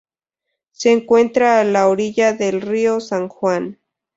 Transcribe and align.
Se 0.71 0.91
encuentra 0.91 1.59
a 1.59 1.63
la 1.63 1.87
orilla 1.87 2.33
del 2.33 2.61
río 2.61 2.99
San 2.99 3.29
Juan. 3.29 3.77